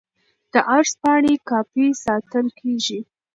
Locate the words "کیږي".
2.59-2.99